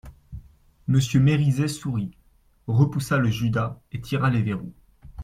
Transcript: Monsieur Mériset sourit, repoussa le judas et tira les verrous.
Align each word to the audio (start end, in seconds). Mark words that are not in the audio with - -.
Monsieur 0.87 1.19
Mériset 1.19 1.67
sourit, 1.67 2.17
repoussa 2.65 3.19
le 3.19 3.29
judas 3.29 3.79
et 3.91 4.01
tira 4.01 4.31
les 4.31 4.41
verrous. 4.41 4.73